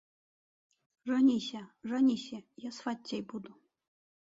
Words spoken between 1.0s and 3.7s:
Жаніся, жаніся, я сваццяй буду.